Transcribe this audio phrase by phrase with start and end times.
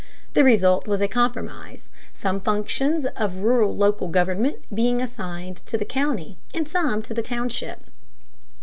[0.33, 5.85] The result was a compromise, some functions of rural local government being assigned to the
[5.85, 7.83] county and some to the township.